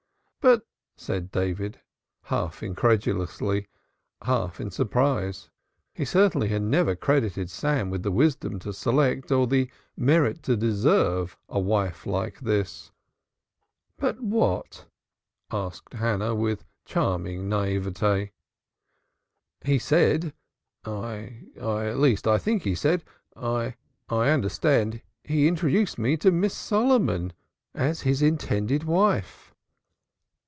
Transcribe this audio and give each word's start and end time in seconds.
"But" 0.43 0.65
said 1.11 1.31
David, 1.31 1.79
half 2.23 2.63
incredulously, 2.63 3.67
half 4.23 4.59
in 4.59 4.71
surprise. 4.71 5.51
He 5.93 6.03
certainly 6.03 6.47
had 6.47 6.63
never 6.63 6.95
credited 6.95 7.47
Sam 7.51 7.91
with 7.91 8.01
the 8.01 8.11
wisdom 8.11 8.57
to 8.61 8.73
select 8.73 9.31
or 9.31 9.45
the 9.45 9.69
merit 9.95 10.41
to 10.43 10.57
deserve 10.57 11.37
a 11.47 11.59
wife 11.59 12.07
like 12.07 12.39
this. 12.39 12.91
"But 13.97 14.19
what?" 14.19 14.87
asked 15.51 15.93
Hannah 15.93 16.33
with 16.33 16.65
charming 16.85 17.43
naïveté. 17.47 18.31
"He 19.63 19.77
said 19.77 20.33
I 20.83 21.43
I 21.61 21.85
at 21.85 21.99
least 21.99 22.27
I 22.27 22.39
think 22.39 22.63
he 22.63 22.73
said 22.73 23.03
I 23.35 23.75
I 24.09 24.29
understood 24.29 24.93
that 24.93 25.01
he 25.31 25.47
introduced 25.47 25.99
me 25.99 26.17
to 26.17 26.31
Miss 26.31 26.55
Solomon, 26.55 27.31
as 27.75 28.01
his 28.01 28.23
intended 28.23 28.85
wife." 28.85 29.49